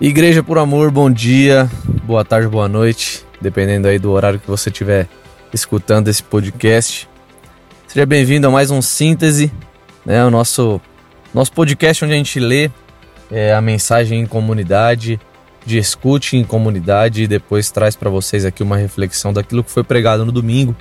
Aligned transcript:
Igreja 0.00 0.42
por 0.42 0.56
Amor, 0.56 0.90
bom 0.90 1.10
dia, 1.10 1.70
boa 2.04 2.24
tarde, 2.24 2.48
boa 2.48 2.66
noite, 2.66 3.22
dependendo 3.38 3.86
aí 3.86 3.98
do 3.98 4.10
horário 4.10 4.40
que 4.40 4.46
você 4.46 4.70
estiver 4.70 5.06
escutando 5.52 6.08
esse 6.08 6.22
podcast. 6.22 7.06
Seja 7.86 8.06
bem-vindo 8.06 8.46
a 8.46 8.50
mais 8.50 8.70
um 8.70 8.80
Síntese, 8.80 9.52
né, 10.06 10.24
o 10.24 10.30
nosso, 10.30 10.80
nosso 11.34 11.52
podcast 11.52 12.02
onde 12.02 12.14
a 12.14 12.16
gente 12.16 12.40
lê 12.40 12.70
é, 13.30 13.52
a 13.52 13.60
mensagem 13.60 14.20
em 14.20 14.26
comunidade, 14.26 15.20
de 15.66 15.76
escute 15.76 16.34
em 16.34 16.44
comunidade 16.44 17.24
e 17.24 17.28
depois 17.28 17.70
traz 17.70 17.94
para 17.94 18.08
vocês 18.08 18.46
aqui 18.46 18.62
uma 18.62 18.78
reflexão 18.78 19.34
daquilo 19.34 19.62
que 19.62 19.70
foi 19.70 19.84
pregado 19.84 20.24
no 20.24 20.32
domingo 20.32 20.74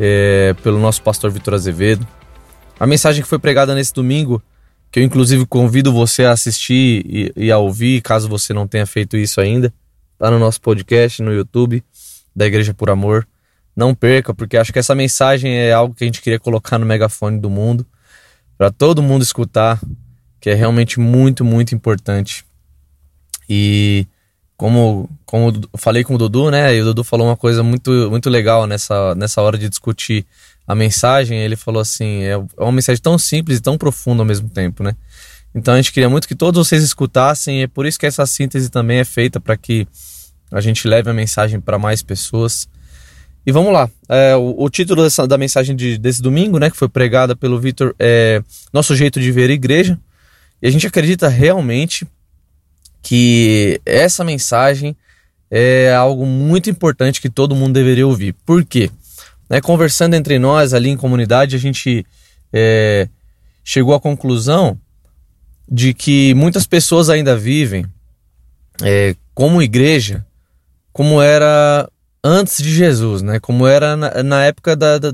é, 0.00 0.52
pelo 0.64 0.80
nosso 0.80 1.00
pastor 1.00 1.30
Vitor 1.30 1.54
Azevedo. 1.54 2.04
A 2.80 2.88
mensagem 2.88 3.22
que 3.22 3.28
foi 3.28 3.38
pregada 3.38 3.72
nesse 3.72 3.94
domingo 3.94 4.42
que 4.92 5.00
eu 5.00 5.02
inclusive 5.02 5.46
convido 5.46 5.90
você 5.90 6.24
a 6.24 6.32
assistir 6.32 7.02
e, 7.06 7.32
e, 7.34 7.50
a 7.50 7.56
ouvir, 7.56 8.02
caso 8.02 8.28
você 8.28 8.52
não 8.52 8.68
tenha 8.68 8.84
feito 8.84 9.16
isso 9.16 9.40
ainda. 9.40 9.72
Tá 10.18 10.30
no 10.30 10.38
nosso 10.38 10.60
podcast 10.60 11.22
no 11.22 11.32
YouTube 11.32 11.82
da 12.36 12.46
Igreja 12.46 12.74
por 12.74 12.90
Amor. 12.90 13.26
Não 13.74 13.94
perca, 13.94 14.34
porque 14.34 14.58
acho 14.58 14.70
que 14.70 14.78
essa 14.78 14.94
mensagem 14.94 15.50
é 15.50 15.72
algo 15.72 15.94
que 15.94 16.04
a 16.04 16.06
gente 16.06 16.20
queria 16.20 16.38
colocar 16.38 16.78
no 16.78 16.84
megafone 16.84 17.40
do 17.40 17.48
mundo 17.48 17.86
para 18.58 18.70
todo 18.70 19.02
mundo 19.02 19.22
escutar, 19.22 19.80
que 20.38 20.50
é 20.50 20.54
realmente 20.54 21.00
muito, 21.00 21.42
muito 21.42 21.74
importante. 21.74 22.44
E 23.48 24.06
como, 24.58 25.08
como 25.32 25.50
falei 25.78 26.04
com 26.04 26.14
o 26.14 26.18
Dudu, 26.18 26.50
né? 26.50 26.76
E 26.76 26.82
o 26.82 26.84
Dudu 26.84 27.02
falou 27.02 27.26
uma 27.26 27.38
coisa 27.38 27.62
muito, 27.62 27.90
muito 28.10 28.28
legal 28.28 28.66
nessa, 28.66 29.14
nessa 29.14 29.40
hora 29.40 29.56
de 29.56 29.66
discutir 29.66 30.26
a 30.68 30.74
mensagem, 30.74 31.38
ele 31.38 31.56
falou 31.56 31.80
assim: 31.80 32.22
é, 32.22 32.32
é 32.32 32.62
uma 32.62 32.70
mensagem 32.70 33.00
tão 33.00 33.16
simples 33.16 33.56
e 33.56 33.62
tão 33.62 33.78
profunda 33.78 34.20
ao 34.20 34.26
mesmo 34.26 34.50
tempo, 34.50 34.82
né? 34.82 34.94
Então 35.54 35.72
a 35.72 35.78
gente 35.78 35.90
queria 35.90 36.10
muito 36.10 36.28
que 36.28 36.34
todos 36.34 36.68
vocês 36.68 36.82
escutassem, 36.82 37.60
e 37.60 37.62
é 37.62 37.66
por 37.66 37.86
isso 37.86 37.98
que 37.98 38.04
essa 38.04 38.26
síntese 38.26 38.68
também 38.68 38.98
é 38.98 39.06
feita 39.06 39.40
para 39.40 39.56
que 39.56 39.88
a 40.50 40.60
gente 40.60 40.86
leve 40.86 41.08
a 41.08 41.14
mensagem 41.14 41.58
para 41.58 41.78
mais 41.78 42.02
pessoas. 42.02 42.68
E 43.46 43.50
vamos 43.50 43.72
lá. 43.72 43.88
É, 44.10 44.36
o, 44.36 44.54
o, 44.58 44.68
título 44.68 45.02
dessa, 45.02 45.26
da 45.26 45.38
mensagem 45.38 45.74
de, 45.74 45.96
desse 45.96 46.20
domingo, 46.20 46.58
né, 46.58 46.70
que 46.70 46.76
foi 46.76 46.90
pregada 46.90 47.34
pelo 47.34 47.58
Vitor, 47.58 47.94
é 47.98 48.42
Nosso 48.70 48.94
Jeito 48.94 49.18
de 49.18 49.32
Ver 49.32 49.48
a 49.48 49.54
Igreja. 49.54 49.98
E 50.60 50.68
a 50.68 50.70
gente 50.70 50.86
acredita 50.86 51.26
realmente 51.26 52.06
que 53.02 53.80
essa 53.86 54.22
mensagem 54.22 54.94
é 55.54 55.94
algo 55.94 56.24
muito 56.24 56.70
importante 56.70 57.20
que 57.20 57.28
todo 57.28 57.54
mundo 57.54 57.74
deveria 57.74 58.06
ouvir. 58.06 58.32
Por 58.46 58.64
quê? 58.64 58.90
Né, 59.50 59.60
conversando 59.60 60.14
entre 60.14 60.38
nós 60.38 60.72
ali 60.72 60.88
em 60.88 60.96
comunidade, 60.96 61.54
a 61.54 61.58
gente 61.58 62.06
é, 62.50 63.06
chegou 63.62 63.94
à 63.94 64.00
conclusão 64.00 64.78
de 65.70 65.92
que 65.92 66.32
muitas 66.32 66.66
pessoas 66.66 67.10
ainda 67.10 67.36
vivem 67.36 67.84
é, 68.82 69.14
como 69.34 69.60
igreja, 69.60 70.24
como 70.90 71.20
era 71.20 71.86
antes 72.24 72.62
de 72.62 72.74
Jesus, 72.74 73.20
né? 73.20 73.38
Como 73.38 73.66
era 73.66 73.94
na, 73.94 74.22
na 74.22 74.44
época 74.44 74.74
da, 74.74 74.96
da, 74.96 75.12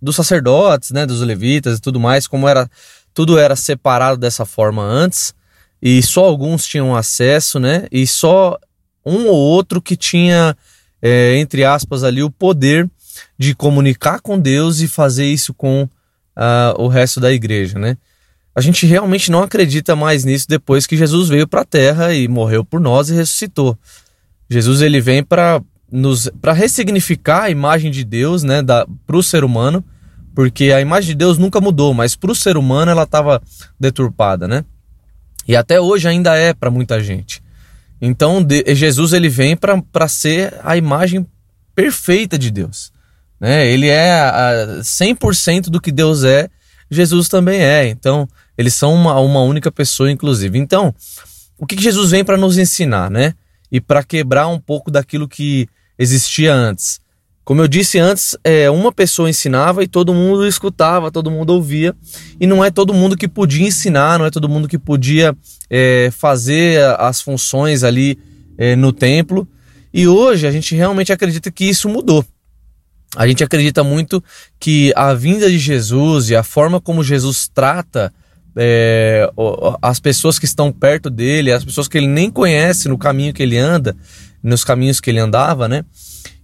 dos 0.00 0.16
sacerdotes, 0.16 0.92
né? 0.92 1.04
Dos 1.04 1.20
levitas 1.20 1.76
e 1.76 1.80
tudo 1.80 2.00
mais, 2.00 2.26
como 2.26 2.48
era 2.48 2.70
tudo 3.12 3.38
era 3.38 3.54
separado 3.54 4.16
dessa 4.16 4.46
forma 4.46 4.82
antes 4.82 5.34
e 5.82 6.02
só 6.02 6.24
alguns 6.24 6.64
tinham 6.64 6.96
acesso, 6.96 7.60
né? 7.60 7.86
E 7.92 8.06
só 8.06 8.58
um 9.04 9.26
ou 9.26 9.36
outro 9.36 9.80
que 9.80 9.96
tinha, 9.96 10.56
é, 11.00 11.36
entre 11.38 11.64
aspas, 11.64 12.04
ali 12.04 12.22
o 12.22 12.30
poder 12.30 12.88
de 13.38 13.54
comunicar 13.54 14.20
com 14.20 14.38
Deus 14.38 14.80
e 14.80 14.88
fazer 14.88 15.26
isso 15.26 15.52
com 15.52 15.82
uh, 15.82 16.82
o 16.82 16.88
resto 16.88 17.20
da 17.20 17.32
igreja, 17.32 17.78
né? 17.78 17.96
A 18.54 18.60
gente 18.60 18.86
realmente 18.86 19.30
não 19.30 19.42
acredita 19.42 19.96
mais 19.96 20.24
nisso 20.24 20.46
depois 20.48 20.86
que 20.86 20.96
Jesus 20.96 21.28
veio 21.28 21.48
para 21.48 21.62
a 21.62 21.64
Terra 21.64 22.12
e 22.12 22.28
morreu 22.28 22.64
por 22.64 22.80
nós 22.80 23.08
e 23.08 23.14
ressuscitou. 23.14 23.78
Jesus 24.48 24.82
ele 24.82 25.00
vem 25.00 25.24
para 25.24 25.62
nos 25.90 26.30
para 26.40 26.52
ressignificar 26.52 27.44
a 27.44 27.50
imagem 27.50 27.90
de 27.90 28.04
Deus, 28.04 28.42
né, 28.42 28.62
para 29.06 29.16
o 29.16 29.22
ser 29.22 29.42
humano, 29.42 29.82
porque 30.34 30.72
a 30.72 30.80
imagem 30.80 31.08
de 31.08 31.14
Deus 31.14 31.38
nunca 31.38 31.60
mudou, 31.60 31.94
mas 31.94 32.14
para 32.14 32.30
o 32.30 32.34
ser 32.34 32.56
humano 32.56 32.90
ela 32.90 33.04
estava 33.04 33.42
deturpada, 33.80 34.46
né? 34.46 34.64
E 35.48 35.56
até 35.56 35.80
hoje 35.80 36.06
ainda 36.06 36.36
é 36.36 36.54
para 36.54 36.70
muita 36.70 37.02
gente. 37.02 37.41
Então 38.02 38.42
de, 38.42 38.74
Jesus 38.74 39.14
ele 39.14 39.28
vem 39.28 39.56
para 39.56 40.08
ser 40.08 40.60
a 40.62 40.76
imagem 40.76 41.26
perfeita 41.74 42.36
de 42.36 42.50
Deus. 42.50 42.92
Né? 43.40 43.66
Ele 43.68 43.88
é 43.88 44.12
a 44.12 44.80
100% 44.82 45.70
do 45.70 45.80
que 45.80 45.90
Deus 45.90 46.24
é, 46.24 46.50
Jesus 46.92 47.28
também 47.28 47.62
é. 47.62 47.88
Então, 47.88 48.28
eles 48.56 48.74
são 48.74 48.94
uma, 48.94 49.18
uma 49.18 49.40
única 49.40 49.72
pessoa, 49.72 50.10
inclusive. 50.10 50.58
Então, 50.58 50.94
o 51.58 51.66
que, 51.66 51.74
que 51.74 51.82
Jesus 51.82 52.10
vem 52.10 52.22
para 52.22 52.36
nos 52.36 52.58
ensinar, 52.58 53.10
né? 53.10 53.34
E 53.70 53.80
para 53.80 54.04
quebrar 54.04 54.46
um 54.48 54.60
pouco 54.60 54.90
daquilo 54.90 55.26
que 55.26 55.66
existia 55.98 56.52
antes. 56.52 57.00
Como 57.44 57.60
eu 57.60 57.66
disse 57.66 57.98
antes, 57.98 58.36
é, 58.44 58.70
uma 58.70 58.92
pessoa 58.92 59.28
ensinava 59.28 59.82
e 59.82 59.88
todo 59.88 60.14
mundo 60.14 60.46
escutava, 60.46 61.10
todo 61.10 61.30
mundo 61.30 61.50
ouvia, 61.50 61.94
e 62.40 62.46
não 62.46 62.64
é 62.64 62.70
todo 62.70 62.94
mundo 62.94 63.16
que 63.16 63.26
podia 63.26 63.66
ensinar, 63.66 64.18
não 64.18 64.26
é 64.26 64.30
todo 64.30 64.48
mundo 64.48 64.68
que 64.68 64.78
podia 64.78 65.36
é, 65.68 66.10
fazer 66.12 66.80
as 66.98 67.20
funções 67.20 67.82
ali 67.82 68.16
é, 68.56 68.76
no 68.76 68.92
templo. 68.92 69.48
E 69.92 70.06
hoje 70.06 70.46
a 70.46 70.52
gente 70.52 70.74
realmente 70.76 71.12
acredita 71.12 71.50
que 71.50 71.64
isso 71.64 71.88
mudou. 71.88 72.24
A 73.16 73.26
gente 73.26 73.44
acredita 73.44 73.82
muito 73.84 74.22
que 74.58 74.92
a 74.96 75.12
vinda 75.12 75.50
de 75.50 75.58
Jesus 75.58 76.30
e 76.30 76.36
a 76.36 76.42
forma 76.42 76.80
como 76.80 77.04
Jesus 77.04 77.50
trata 77.52 78.12
é, 78.56 79.30
as 79.82 79.98
pessoas 79.98 80.38
que 80.38 80.44
estão 80.44 80.72
perto 80.72 81.10
dele, 81.10 81.52
as 81.52 81.64
pessoas 81.64 81.88
que 81.88 81.98
ele 81.98 82.06
nem 82.06 82.30
conhece 82.30 82.88
no 82.88 82.96
caminho 82.96 83.34
que 83.34 83.42
ele 83.42 83.58
anda, 83.58 83.96
nos 84.42 84.64
caminhos 84.64 85.00
que 85.00 85.10
ele 85.10 85.18
andava, 85.18 85.68
né? 85.68 85.84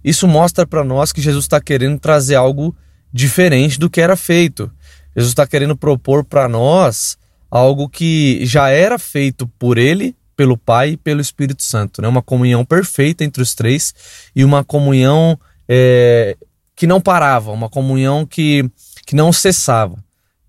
Isso 0.03 0.27
mostra 0.27 0.65
para 0.65 0.83
nós 0.83 1.11
que 1.11 1.21
Jesus 1.21 1.45
está 1.45 1.59
querendo 1.59 1.99
trazer 1.99 2.35
algo 2.35 2.75
diferente 3.11 3.79
do 3.79 3.89
que 3.89 4.01
era 4.01 4.15
feito. 4.15 4.71
Jesus 5.15 5.31
está 5.31 5.45
querendo 5.45 5.75
propor 5.75 6.23
para 6.23 6.47
nós 6.47 7.17
algo 7.49 7.89
que 7.89 8.45
já 8.45 8.69
era 8.69 8.99
feito 8.99 9.47
por 9.59 9.77
ele, 9.77 10.15
pelo 10.35 10.57
Pai 10.57 10.91
e 10.91 10.97
pelo 10.97 11.19
Espírito 11.19 11.63
Santo, 11.63 12.01
né? 12.01 12.07
Uma 12.07 12.21
comunhão 12.21 12.63
perfeita 12.63 13.23
entre 13.23 13.41
os 13.41 13.53
três 13.53 13.93
e 14.35 14.45
uma 14.45 14.63
comunhão 14.63 15.37
é, 15.67 16.37
que 16.75 16.87
não 16.87 17.01
parava, 17.01 17.51
uma 17.51 17.67
comunhão 17.67 18.25
que, 18.25 18.69
que 19.05 19.15
não 19.15 19.33
cessava. 19.33 19.97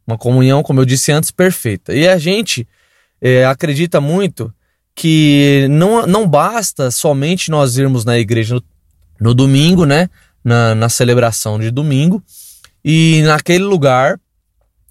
Uma 0.06 0.16
comunhão, 0.16 0.62
como 0.62 0.80
eu 0.80 0.84
disse 0.84 1.10
antes, 1.10 1.30
perfeita. 1.30 1.92
E 1.92 2.06
a 2.06 2.18
gente 2.18 2.68
é, 3.20 3.44
acredita 3.44 4.00
muito 4.00 4.52
que 4.94 5.66
não, 5.70 6.06
não 6.06 6.28
basta 6.28 6.90
somente 6.90 7.50
nós 7.50 7.76
irmos 7.76 8.04
na 8.04 8.18
igreja 8.18 8.60
no, 9.20 9.34
domingo, 9.34 9.84
né? 9.84 10.08
Na, 10.42 10.74
na 10.74 10.88
celebração 10.88 11.58
de 11.58 11.70
domingo, 11.70 12.22
e 12.84 13.20
naquele 13.24 13.64
lugar, 13.64 14.18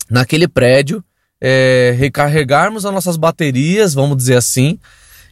naquele 0.09 0.47
prédio, 0.47 1.03
é, 1.41 1.95
recarregarmos 1.97 2.85
as 2.85 2.93
nossas 2.93 3.17
baterias, 3.17 3.93
vamos 3.93 4.17
dizer 4.17 4.35
assim, 4.35 4.77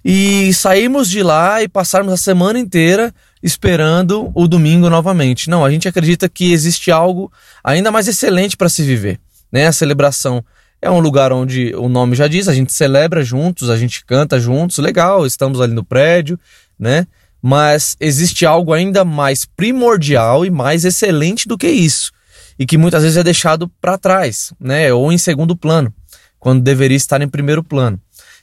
e 0.04 0.54
sairmos 0.54 1.10
de 1.10 1.22
lá 1.22 1.62
e 1.62 1.68
passarmos 1.68 2.14
a 2.14 2.18
semana 2.18 2.58
inteira 2.58 3.14
esperando 3.44 4.32
o 4.34 4.48
domingo 4.48 4.90
novamente. 4.90 5.50
Não, 5.50 5.64
a 5.64 5.70
gente 5.70 5.88
acredita 5.88 6.28
que 6.28 6.52
existe 6.52 6.92
algo 6.92 7.32
ainda 7.64 7.92
mais 7.92 8.08
excelente 8.08 8.58
para 8.58 8.70
se 8.70 8.84
viver. 8.84 9.20
Né? 9.52 9.68
A 9.68 9.72
celebração 9.72 10.44
é 10.82 10.90
um 10.90 11.00
lugar 11.00 11.32
onde 11.32 11.74
o 11.76 11.90
nome 11.90 12.16
já 12.16 12.28
diz, 12.28 12.48
a 12.48 12.54
gente 12.54 12.72
celebra 12.72 13.24
juntos, 13.24 13.70
a 13.70 13.78
gente 13.78 14.06
canta 14.06 14.40
juntos, 14.40 14.78
legal, 14.78 15.26
estamos 15.26 15.60
ali 15.60 15.74
no 15.74 15.84
prédio, 15.84 16.40
né? 16.78 17.08
Mas 17.50 17.96
existe 17.98 18.46
algo 18.46 18.74
ainda 18.74 19.06
mais 19.06 19.46
primordial 19.46 20.46
e 20.46 20.50
mais 20.50 20.84
excelente 20.84 21.48
do 21.48 21.58
que 21.58 21.70
isso, 21.70 22.12
e 22.60 22.66
que 22.66 22.78
muitas 22.78 23.04
vezes 23.04 23.18
é 23.18 23.24
deixado 23.24 23.72
para 23.80 23.98
trás, 23.98 24.52
né? 24.60 24.92
Ou 24.92 25.14
em 25.14 25.18
segundo 25.18 25.56
plano, 25.56 25.94
quando 26.38 26.62
deveria 26.62 26.98
estar 26.98 27.22
em 27.22 27.30
primeiro 27.30 27.64
plano 27.64 27.98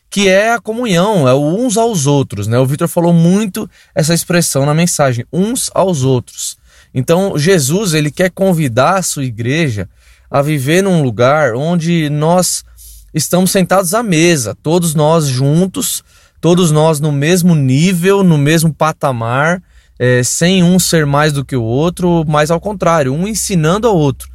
que 0.08 0.28
é 0.28 0.52
a 0.52 0.60
comunhão, 0.60 1.28
é 1.28 1.34
o 1.34 1.40
uns 1.40 1.76
aos 1.76 2.06
outros, 2.06 2.46
né? 2.46 2.56
O 2.56 2.64
Vitor 2.64 2.86
falou 2.86 3.12
muito 3.12 3.68
essa 3.94 4.14
expressão 4.14 4.64
na 4.64 4.72
mensagem, 4.72 5.26
uns 5.32 5.70
aos 5.74 6.02
outros. 6.04 6.56
Então, 6.94 7.36
Jesus, 7.36 7.92
ele 7.92 8.10
quer 8.10 8.30
convidar 8.30 8.98
a 8.98 9.02
sua 9.02 9.24
igreja 9.24 9.88
a 10.30 10.40
viver 10.40 10.82
num 10.82 11.02
lugar 11.02 11.54
onde 11.56 12.08
nós 12.08 12.64
estamos 13.12 13.50
sentados 13.50 13.92
à 13.92 14.04
mesa, 14.04 14.56
todos 14.62 14.94
nós 14.94 15.26
juntos, 15.26 16.04
todos 16.44 16.70
nós 16.70 17.00
no 17.00 17.10
mesmo 17.10 17.54
nível, 17.54 18.22
no 18.22 18.36
mesmo 18.36 18.70
patamar, 18.70 19.62
é, 19.98 20.22
sem 20.22 20.62
um 20.62 20.78
ser 20.78 21.06
mais 21.06 21.32
do 21.32 21.42
que 21.42 21.56
o 21.56 21.62
outro, 21.62 22.22
mas 22.28 22.50
ao 22.50 22.60
contrário, 22.60 23.14
um 23.14 23.26
ensinando 23.26 23.88
ao 23.88 23.96
outro. 23.96 24.28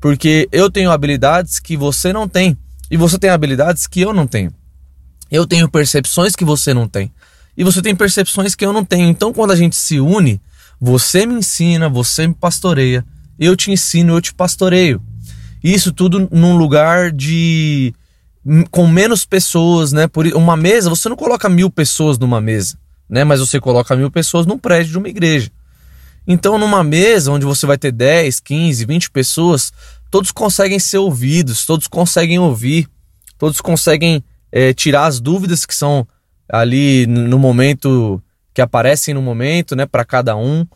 Porque 0.00 0.48
eu 0.52 0.70
tenho 0.70 0.90
habilidades 0.90 1.60
que 1.60 1.76
você 1.76 2.14
não 2.14 2.26
tem, 2.26 2.56
e 2.90 2.96
você 2.96 3.18
tem 3.18 3.28
habilidades 3.28 3.86
que 3.86 4.00
eu 4.00 4.14
não 4.14 4.26
tenho. 4.26 4.54
Eu 5.30 5.46
tenho 5.46 5.68
percepções 5.68 6.34
que 6.34 6.46
você 6.46 6.72
não 6.72 6.88
tem. 6.88 7.12
E 7.54 7.62
você 7.62 7.82
tem 7.82 7.94
percepções 7.94 8.54
que 8.54 8.64
eu 8.64 8.72
não 8.72 8.82
tenho. 8.82 9.10
Então, 9.10 9.30
quando 9.30 9.50
a 9.50 9.56
gente 9.56 9.76
se 9.76 10.00
une, 10.00 10.40
você 10.80 11.26
me 11.26 11.34
ensina, 11.34 11.90
você 11.90 12.26
me 12.26 12.32
pastoreia, 12.32 13.04
eu 13.38 13.54
te 13.54 13.70
ensino, 13.70 14.14
eu 14.14 14.20
te 14.22 14.32
pastoreio. 14.32 14.98
Isso 15.62 15.92
tudo 15.92 16.26
num 16.32 16.56
lugar 16.56 17.12
de 17.12 17.92
com 18.70 18.86
menos 18.86 19.24
pessoas, 19.24 19.92
né? 19.92 20.06
Por 20.08 20.26
uma 20.28 20.56
mesa, 20.56 20.90
você 20.90 21.08
não 21.08 21.16
coloca 21.16 21.48
mil 21.48 21.70
pessoas 21.70 22.18
numa 22.18 22.40
mesa, 22.40 22.78
né? 23.08 23.24
Mas 23.24 23.40
você 23.40 23.60
coloca 23.60 23.94
mil 23.94 24.10
pessoas 24.10 24.46
num 24.46 24.58
prédio 24.58 24.92
de 24.92 24.98
uma 24.98 25.08
igreja. 25.08 25.50
Então, 26.26 26.58
numa 26.58 26.82
mesa 26.84 27.32
onde 27.32 27.46
você 27.46 27.66
vai 27.66 27.78
ter 27.78 27.92
10, 27.92 28.40
15, 28.40 28.84
20 28.84 29.10
pessoas, 29.10 29.72
todos 30.10 30.30
conseguem 30.30 30.78
ser 30.78 30.98
ouvidos, 30.98 31.64
todos 31.64 31.86
conseguem 31.86 32.38
ouvir, 32.38 32.88
todos 33.38 33.60
conseguem 33.60 34.22
é, 34.52 34.72
tirar 34.72 35.06
as 35.06 35.20
dúvidas 35.20 35.64
que 35.64 35.74
são 35.74 36.06
ali 36.48 37.06
no 37.06 37.38
momento 37.38 38.22
que 38.52 38.60
aparecem 38.60 39.14
no 39.14 39.22
momento, 39.22 39.76
né, 39.76 39.86
para 39.86 40.04
cada 40.04 40.36
um. 40.36 40.66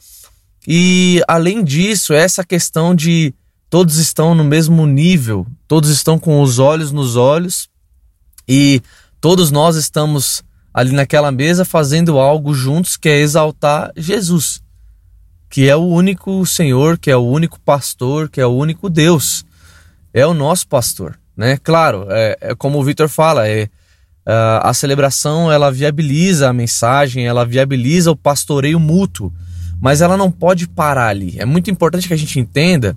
E 0.66 1.20
além 1.28 1.62
disso, 1.62 2.14
essa 2.14 2.44
questão 2.44 2.94
de 2.94 3.34
todos 3.74 3.96
estão 3.96 4.36
no 4.36 4.44
mesmo 4.44 4.86
nível, 4.86 5.44
todos 5.66 5.90
estão 5.90 6.16
com 6.16 6.40
os 6.40 6.60
olhos 6.60 6.92
nos 6.92 7.16
olhos 7.16 7.68
e 8.46 8.80
todos 9.20 9.50
nós 9.50 9.74
estamos 9.74 10.44
ali 10.72 10.92
naquela 10.92 11.32
mesa 11.32 11.64
fazendo 11.64 12.20
algo 12.20 12.54
juntos 12.54 12.96
que 12.96 13.08
é 13.08 13.18
exaltar 13.18 13.90
Jesus, 13.96 14.62
que 15.50 15.68
é 15.68 15.74
o 15.74 15.82
único 15.82 16.46
Senhor, 16.46 16.96
que 16.96 17.10
é 17.10 17.16
o 17.16 17.26
único 17.26 17.58
pastor, 17.62 18.28
que 18.28 18.40
é 18.40 18.46
o 18.46 18.52
único 18.52 18.88
Deus, 18.88 19.44
é 20.12 20.24
o 20.24 20.32
nosso 20.32 20.68
pastor, 20.68 21.18
né? 21.36 21.58
Claro, 21.60 22.06
é, 22.10 22.38
é 22.40 22.54
como 22.54 22.78
o 22.78 22.84
Vitor 22.84 23.08
fala, 23.08 23.48
é 23.48 23.68
Uh, 24.26 24.56
a 24.62 24.72
celebração 24.72 25.52
ela 25.52 25.70
viabiliza 25.70 26.48
a 26.48 26.52
mensagem, 26.54 27.26
ela 27.26 27.44
viabiliza 27.44 28.10
o 28.10 28.16
pastoreio 28.16 28.80
mútuo, 28.80 29.30
mas 29.78 30.00
ela 30.00 30.16
não 30.16 30.30
pode 30.30 30.66
parar 30.66 31.08
ali. 31.08 31.34
É 31.38 31.44
muito 31.44 31.70
importante 31.70 32.08
que 32.08 32.14
a 32.14 32.16
gente 32.16 32.40
entenda 32.40 32.96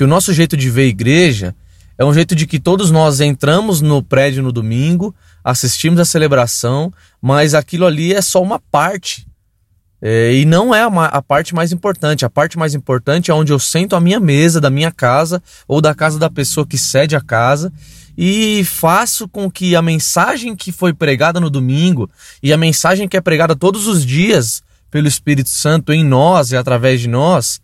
que 0.00 0.04
o 0.04 0.06
nosso 0.06 0.32
jeito 0.32 0.56
de 0.56 0.70
ver 0.70 0.86
igreja 0.86 1.54
é 1.98 2.02
um 2.06 2.14
jeito 2.14 2.34
de 2.34 2.46
que 2.46 2.58
todos 2.58 2.90
nós 2.90 3.20
entramos 3.20 3.82
no 3.82 4.02
prédio 4.02 4.42
no 4.42 4.50
domingo, 4.50 5.14
assistimos 5.44 6.00
a 6.00 6.06
celebração, 6.06 6.90
mas 7.20 7.52
aquilo 7.52 7.84
ali 7.84 8.14
é 8.14 8.22
só 8.22 8.42
uma 8.42 8.58
parte. 8.58 9.26
É, 10.00 10.32
e 10.32 10.46
não 10.46 10.74
é 10.74 10.80
a, 10.80 10.86
a, 10.86 11.20
parte 11.20 11.54
mais 11.54 11.70
importante. 11.70 12.24
A 12.24 12.30
parte 12.30 12.58
mais 12.58 12.74
importante 12.74 13.30
é 13.30 13.34
onde 13.34 13.52
eu 13.52 13.58
sento 13.58 13.94
a 13.94 14.00
minha 14.00 14.18
mesa 14.18 14.58
da 14.58 14.70
minha 14.70 14.90
casa 14.90 15.42
ou 15.68 15.82
da 15.82 15.94
casa 15.94 16.18
da 16.18 16.30
pessoa 16.30 16.66
que 16.66 16.78
cede 16.78 17.14
a 17.14 17.20
casa 17.20 17.70
e 18.16 18.64
faço 18.64 19.28
com 19.28 19.50
que 19.50 19.76
a 19.76 19.82
mensagem 19.82 20.56
que 20.56 20.72
foi 20.72 20.94
pregada 20.94 21.38
no 21.38 21.50
domingo 21.50 22.08
e 22.42 22.54
a 22.54 22.56
mensagem 22.56 23.06
que 23.06 23.18
é 23.18 23.20
pregada 23.20 23.54
todos 23.54 23.86
os 23.86 24.02
dias 24.02 24.62
pelo 24.90 25.08
Espírito 25.08 25.50
Santo 25.50 25.92
em 25.92 26.02
nós 26.02 26.52
e 26.52 26.56
através 26.56 27.02
de 27.02 27.06
nós 27.06 27.60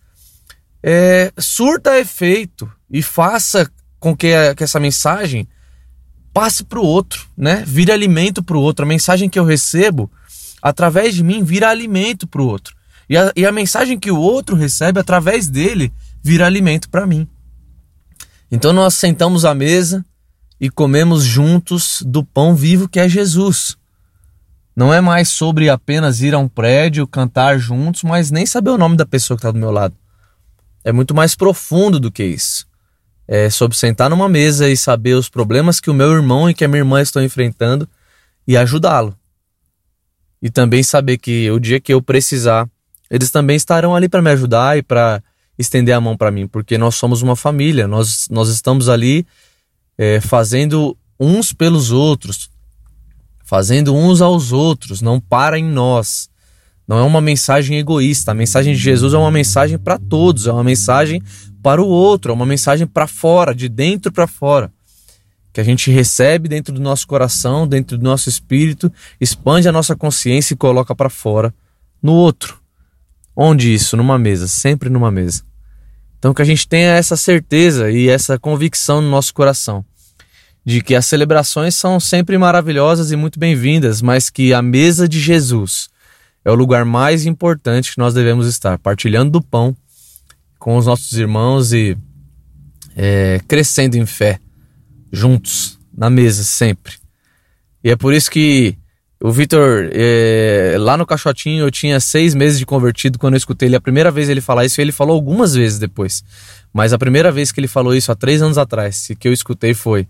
é, 0.86 1.32
surta 1.36 1.98
efeito 1.98 2.70
e 2.88 3.02
faça 3.02 3.68
com 3.98 4.16
que, 4.16 4.32
a, 4.32 4.54
que 4.54 4.62
essa 4.62 4.78
mensagem 4.78 5.48
passe 6.32 6.62
para 6.62 6.78
o 6.78 6.84
outro, 6.86 7.26
né? 7.36 7.64
Vire 7.66 7.90
alimento 7.90 8.42
para 8.42 8.56
o 8.56 8.60
outro. 8.60 8.84
A 8.84 8.88
mensagem 8.88 9.28
que 9.28 9.38
eu 9.38 9.44
recebo 9.44 10.08
através 10.62 11.14
de 11.14 11.24
mim 11.24 11.42
vira 11.42 11.68
alimento 11.68 12.26
para 12.26 12.40
o 12.40 12.46
outro. 12.46 12.76
E 13.08 13.16
a, 13.16 13.32
e 13.34 13.44
a 13.44 13.50
mensagem 13.50 13.98
que 13.98 14.10
o 14.10 14.20
outro 14.20 14.54
recebe 14.54 15.00
através 15.00 15.48
dele 15.48 15.92
vira 16.22 16.46
alimento 16.46 16.88
para 16.88 17.06
mim. 17.06 17.28
Então 18.52 18.72
nós 18.72 18.94
sentamos 18.94 19.44
à 19.44 19.52
mesa, 19.52 20.04
e 20.60 20.70
comemos 20.70 21.24
juntos 21.24 22.02
do 22.06 22.24
pão 22.24 22.54
vivo 22.54 22.88
que 22.88 22.98
é 22.98 23.08
Jesus. 23.08 23.76
Não 24.74 24.92
é 24.92 25.00
mais 25.00 25.28
sobre 25.28 25.70
apenas 25.70 26.20
ir 26.20 26.34
a 26.34 26.38
um 26.38 26.48
prédio, 26.48 27.06
cantar 27.06 27.58
juntos, 27.58 28.02
mas 28.02 28.30
nem 28.30 28.44
saber 28.44 28.70
o 28.70 28.78
nome 28.78 28.96
da 28.96 29.06
pessoa 29.06 29.36
que 29.36 29.40
está 29.40 29.50
do 29.50 29.58
meu 29.58 29.70
lado. 29.70 29.94
É 30.86 30.92
muito 30.92 31.12
mais 31.12 31.34
profundo 31.34 31.98
do 31.98 32.12
que 32.12 32.22
isso. 32.22 32.64
É 33.26 33.50
sobre 33.50 33.76
sentar 33.76 34.08
numa 34.08 34.28
mesa 34.28 34.68
e 34.68 34.76
saber 34.76 35.14
os 35.14 35.28
problemas 35.28 35.80
que 35.80 35.90
o 35.90 35.94
meu 35.94 36.12
irmão 36.12 36.48
e 36.48 36.54
que 36.54 36.64
a 36.64 36.68
minha 36.68 36.78
irmã 36.78 37.02
estão 37.02 37.24
enfrentando 37.24 37.88
e 38.46 38.56
ajudá-lo. 38.56 39.12
E 40.40 40.48
também 40.48 40.84
saber 40.84 41.18
que 41.18 41.50
o 41.50 41.58
dia 41.58 41.80
que 41.80 41.92
eu 41.92 42.00
precisar, 42.00 42.70
eles 43.10 43.32
também 43.32 43.56
estarão 43.56 43.96
ali 43.96 44.08
para 44.08 44.22
me 44.22 44.30
ajudar 44.30 44.78
e 44.78 44.82
para 44.82 45.20
estender 45.58 45.92
a 45.92 46.00
mão 46.00 46.16
para 46.16 46.30
mim, 46.30 46.46
porque 46.46 46.78
nós 46.78 46.94
somos 46.94 47.20
uma 47.20 47.34
família, 47.34 47.88
nós, 47.88 48.28
nós 48.30 48.48
estamos 48.48 48.88
ali 48.88 49.26
é, 49.98 50.20
fazendo 50.20 50.96
uns 51.18 51.52
pelos 51.52 51.90
outros, 51.90 52.48
fazendo 53.42 53.92
uns 53.92 54.20
aos 54.20 54.52
outros, 54.52 55.02
não 55.02 55.18
para 55.18 55.58
em 55.58 55.64
nós. 55.64 56.30
Não 56.86 56.98
é 56.98 57.02
uma 57.02 57.20
mensagem 57.20 57.78
egoísta. 57.78 58.30
A 58.30 58.34
mensagem 58.34 58.74
de 58.74 58.80
Jesus 58.80 59.12
é 59.12 59.18
uma 59.18 59.30
mensagem 59.30 59.76
para 59.76 59.98
todos, 59.98 60.46
é 60.46 60.52
uma 60.52 60.62
mensagem 60.62 61.22
para 61.62 61.82
o 61.82 61.86
outro, 61.86 62.30
é 62.30 62.34
uma 62.34 62.46
mensagem 62.46 62.86
para 62.86 63.06
fora, 63.06 63.54
de 63.54 63.68
dentro 63.68 64.12
para 64.12 64.26
fora. 64.26 64.72
Que 65.52 65.60
a 65.60 65.64
gente 65.64 65.90
recebe 65.90 66.48
dentro 66.48 66.72
do 66.72 66.80
nosso 66.80 67.06
coração, 67.06 67.66
dentro 67.66 67.98
do 67.98 68.04
nosso 68.04 68.28
espírito, 68.28 68.92
expande 69.20 69.68
a 69.68 69.72
nossa 69.72 69.96
consciência 69.96 70.54
e 70.54 70.56
coloca 70.56 70.94
para 70.94 71.10
fora 71.10 71.52
no 72.02 72.12
outro. 72.12 72.60
Onde 73.34 73.74
isso? 73.74 73.96
Numa 73.96 74.18
mesa, 74.18 74.46
sempre 74.46 74.88
numa 74.88 75.10
mesa. 75.10 75.42
Então 76.18 76.32
que 76.32 76.42
a 76.42 76.44
gente 76.44 76.68
tenha 76.68 76.92
essa 76.92 77.16
certeza 77.16 77.90
e 77.90 78.08
essa 78.08 78.38
convicção 78.38 79.00
no 79.00 79.10
nosso 79.10 79.34
coração 79.34 79.84
de 80.64 80.82
que 80.82 80.96
as 80.96 81.06
celebrações 81.06 81.76
são 81.76 82.00
sempre 82.00 82.36
maravilhosas 82.36 83.12
e 83.12 83.16
muito 83.16 83.38
bem-vindas, 83.38 84.02
mas 84.02 84.28
que 84.28 84.52
a 84.52 84.60
mesa 84.60 85.08
de 85.08 85.20
Jesus 85.20 85.88
é 86.46 86.50
o 86.52 86.54
lugar 86.54 86.84
mais 86.84 87.26
importante 87.26 87.90
que 87.90 87.98
nós 87.98 88.14
devemos 88.14 88.46
estar, 88.46 88.78
partilhando 88.78 89.32
do 89.32 89.42
pão 89.42 89.76
com 90.60 90.76
os 90.76 90.86
nossos 90.86 91.12
irmãos 91.18 91.72
e 91.72 91.98
é, 92.96 93.40
crescendo 93.48 93.96
em 93.96 94.06
fé, 94.06 94.38
juntos, 95.10 95.76
na 95.92 96.08
mesa, 96.08 96.44
sempre. 96.44 96.94
E 97.82 97.90
é 97.90 97.96
por 97.96 98.14
isso 98.14 98.30
que 98.30 98.78
o 99.20 99.32
Vitor, 99.32 99.90
é, 99.92 100.76
lá 100.78 100.96
no 100.96 101.04
Caixotinho, 101.04 101.64
eu 101.64 101.70
tinha 101.72 101.98
seis 101.98 102.32
meses 102.32 102.60
de 102.60 102.64
convertido 102.64 103.18
quando 103.18 103.34
eu 103.34 103.38
escutei 103.38 103.68
ele 103.68 103.74
a 103.74 103.80
primeira 103.80 104.12
vez 104.12 104.28
ele 104.28 104.40
falar 104.40 104.64
isso, 104.64 104.80
e 104.80 104.82
ele 104.82 104.92
falou 104.92 105.16
algumas 105.16 105.52
vezes 105.52 105.80
depois. 105.80 106.22
Mas 106.72 106.92
a 106.92 106.98
primeira 106.98 107.32
vez 107.32 107.50
que 107.50 107.58
ele 107.58 107.66
falou 107.66 107.92
isso, 107.92 108.12
há 108.12 108.14
três 108.14 108.40
anos 108.40 108.56
atrás, 108.56 109.08
que 109.18 109.26
eu 109.26 109.32
escutei 109.32 109.74
foi: 109.74 110.06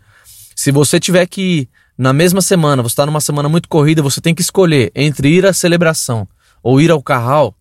se 0.54 0.70
você 0.70 1.00
tiver 1.00 1.24
que, 1.28 1.66
na 1.98 2.12
mesma 2.12 2.42
semana, 2.42 2.82
você 2.82 2.92
está 2.92 3.06
numa 3.06 3.20
semana 3.20 3.48
muito 3.48 3.68
corrida, 3.68 4.02
você 4.02 4.20
tem 4.20 4.34
que 4.34 4.42
escolher 4.42 4.92
entre 4.94 5.28
ir 5.28 5.46
à 5.46 5.52
celebração 5.52 6.28
ou 6.62 6.80
ir 6.80 6.90
ao 6.90 7.02
carral, 7.02 7.54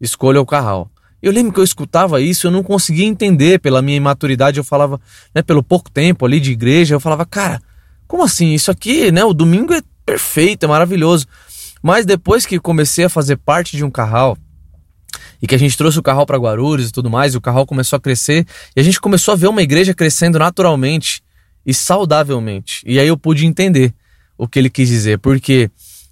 escolha 0.00 0.40
o 0.40 0.46
carral. 0.46 0.90
Eu 1.22 1.30
lembro 1.30 1.52
que 1.52 1.60
eu 1.60 1.64
escutava 1.64 2.20
isso, 2.20 2.46
eu 2.46 2.50
não 2.50 2.62
conseguia 2.62 3.04
entender 3.04 3.60
pela 3.60 3.82
minha 3.82 3.96
imaturidade, 3.96 4.58
eu 4.58 4.64
falava, 4.64 5.00
né, 5.34 5.42
pelo 5.42 5.62
pouco 5.62 5.90
tempo 5.90 6.24
ali 6.24 6.40
de 6.40 6.52
igreja, 6.52 6.94
eu 6.94 7.00
falava, 7.00 7.24
cara, 7.24 7.60
como 8.08 8.24
assim? 8.24 8.54
Isso 8.54 8.70
aqui, 8.70 9.12
né, 9.12 9.24
o 9.24 9.32
domingo 9.32 9.72
é 9.72 9.82
perfeito, 10.04 10.64
é 10.64 10.68
maravilhoso. 10.68 11.26
Mas 11.82 12.06
depois 12.06 12.46
que 12.46 12.58
comecei 12.58 13.04
a 13.04 13.08
fazer 13.08 13.36
parte 13.36 13.76
de 13.76 13.84
um 13.84 13.90
carral, 13.90 14.36
e 15.40 15.46
que 15.46 15.54
a 15.54 15.58
gente 15.58 15.76
trouxe 15.76 15.98
o 15.98 16.02
carral 16.02 16.24
para 16.24 16.38
Guarulhos 16.38 16.88
e 16.88 16.92
tudo 16.92 17.10
mais, 17.10 17.34
e 17.34 17.36
o 17.36 17.40
carral 17.40 17.66
começou 17.66 17.96
a 17.96 18.00
crescer, 18.00 18.46
e 18.74 18.80
a 18.80 18.82
gente 18.82 19.00
começou 19.00 19.32
a 19.32 19.36
ver 19.36 19.48
uma 19.48 19.62
igreja 19.62 19.92
crescendo 19.92 20.38
naturalmente 20.38 21.22
e 21.64 21.72
saudavelmente. 21.72 22.82
E 22.86 22.98
aí 22.98 23.08
eu 23.08 23.16
pude 23.16 23.46
entender 23.46 23.94
o 24.36 24.48
que 24.48 24.58
ele 24.58 24.70
quis 24.70 24.88
dizer, 24.88 25.18
porque 25.18 25.70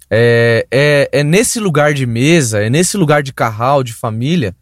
é, 0.09 0.65
é, 0.71 1.09
é 1.11 1.23
nesse 1.23 1.59
lugar 1.59 1.93
de 1.93 2.05
mesa, 2.05 2.61
é 2.61 2.69
nesse 2.69 2.97
lugar 2.97 3.23
de 3.23 3.33
carral, 3.33 3.83
de 3.83 3.93
família, 3.93 4.55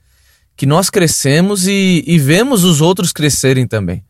que 0.56 0.66
nós 0.66 0.90
crescemos 0.90 1.68
e, 1.68 2.04
e 2.06 2.18
vemos 2.18 2.64
os 2.64 2.82
outros 2.82 3.12
crescerem 3.12 3.66
também. 3.66 4.04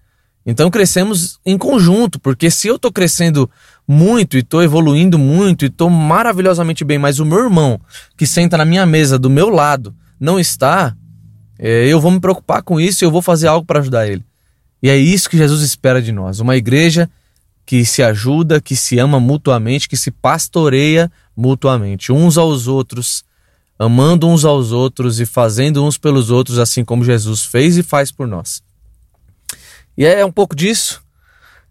Então 0.46 0.72
crescemos 0.72 1.40
em 1.46 1.58
conjunto, 1.58 2.20
porque 2.20 2.50
se 2.50 2.68
eu 2.68 2.78
estou 2.78 2.92
crescendo 2.92 3.50
muito 3.88 4.36
e 4.36 4.40
estou 4.40 4.64
evoluindo 4.64 5.20
muito 5.20 5.64
e 5.64 5.68
estou 5.68 5.90
maravilhosamente 5.90 6.84
bem, 6.84 6.98
mas 6.98 7.20
o 7.20 7.26
meu 7.26 7.40
irmão 7.40 7.80
que 8.18 8.26
senta 8.26 8.58
na 8.58 8.66
minha 8.66 8.86
mesa 8.86 9.20
do 9.20 9.30
meu 9.30 9.50
lado 9.50 9.96
não 10.20 10.40
está, 10.40 10.96
é, 11.58 11.88
eu 11.88 12.00
vou 12.00 12.12
me 12.12 12.20
preocupar 12.20 12.64
com 12.64 12.80
isso 12.80 13.04
e 13.04 13.06
eu 13.06 13.12
vou 13.12 13.22
fazer 13.22 13.48
algo 13.48 13.66
para 13.66 13.80
ajudar 13.80 14.08
ele. 14.08 14.24
E 14.82 14.90
é 14.90 14.98
isso 14.98 15.30
que 15.30 15.38
Jesus 15.38 15.62
espera 15.62 16.02
de 16.02 16.12
nós, 16.12 16.40
uma 16.40 16.56
igreja 16.56 17.10
que 17.66 17.86
se 17.86 18.02
ajuda, 18.02 18.60
que 18.60 18.76
se 18.76 18.98
ama 18.98 19.20
mutuamente, 19.20 19.88
que 19.88 19.98
se 19.98 20.10
pastoreia 20.10 21.12
mutuamente, 21.36 22.12
uns 22.12 22.38
aos 22.38 22.68
outros, 22.68 23.24
amando 23.78 24.28
uns 24.28 24.44
aos 24.44 24.72
outros 24.72 25.20
e 25.20 25.26
fazendo 25.26 25.86
uns 25.86 25.98
pelos 25.98 26.32
outros, 26.32 26.58
assim 26.58 26.84
como 26.84 27.04
Jesus 27.04 27.46
fez 27.46 27.78
e 27.78 27.84
faz 27.84 28.12
por 28.12 28.28
nós. 28.28 28.64
E 29.98 30.06
é 30.06 30.26
um 30.26 30.32
pouco 30.32 30.56
disso. 30.56 31.04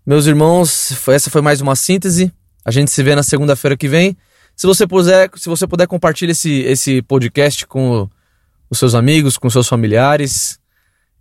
Meus 0.07 0.27
irmãos, 0.27 0.93
essa 1.09 1.31
foi 1.31 1.41
mais 1.41 1.61
uma 1.61 1.75
síntese. 1.75 2.33
A 2.65 2.71
gente 2.71 2.91
se 2.91 3.03
vê 3.03 3.15
na 3.15 3.23
segunda-feira 3.23 3.77
que 3.77 3.89
vem. 3.89 4.17
Se 4.55 4.67
você 4.67 4.87
puder, 4.87 5.31
se 5.37 5.49
você 5.49 5.67
puder 5.67 5.87
compartilhar 5.87 6.33
esse, 6.33 6.61
esse 6.61 7.03
podcast 7.03 7.67
com 7.67 8.09
os 8.71 8.79
seus 8.79 8.95
amigos, 8.95 9.37
com 9.37 9.49
seus 9.49 9.67
familiares. 9.67 10.59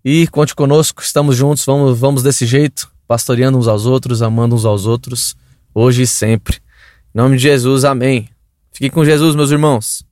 E 0.04 0.27
conte 0.27 0.56
conosco, 0.56 1.01
estamos 1.01 1.36
juntos, 1.36 1.66
vamos, 1.66 2.00
vamos 2.00 2.24
desse 2.24 2.46
jeito, 2.46 2.89
pastoreando 3.08 3.58
uns 3.58 3.68
aos 3.68 3.86
outros, 3.86 4.22
amando 4.22 4.56
uns 4.56 4.66
aos 4.66 4.86
outros, 4.86 5.36
hoje 5.74 6.04
e 6.04 6.08
sempre. 6.08 6.58
Em 7.13 7.18
nome 7.18 7.38
de 7.38 7.44
Jesus, 7.44 7.84
amém. 7.84 8.30
Fique 8.72 8.89
com 8.89 9.04
Jesus, 9.04 9.36
meus 9.36 9.51
irmãos. 9.51 10.06